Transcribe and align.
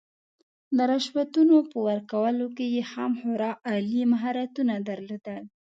د 0.75 0.77
رشوتونو 0.93 1.55
په 1.71 1.77
ورکولو 1.89 2.45
کې 2.55 2.65
یې 2.75 2.83
هم 2.93 3.11
خورا 3.19 3.51
عالي 3.67 4.01
مهارتونه 4.13 4.73
درلودل. 4.89 5.43